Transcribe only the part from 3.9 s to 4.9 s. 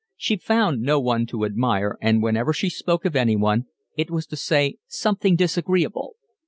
it was to say